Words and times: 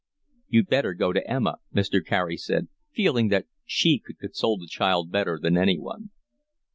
"You'd 0.49 0.65
better 0.65 0.95
go 0.95 1.13
to 1.13 1.29
Emma," 1.29 1.57
Mr. 1.75 2.03
Carey 2.03 2.35
said, 2.35 2.69
feeling 2.91 3.27
that 3.27 3.45
she 3.65 3.99
could 4.03 4.17
console 4.17 4.57
the 4.57 4.65
child 4.65 5.11
better 5.11 5.37
than 5.39 5.55
anyone. 5.55 6.09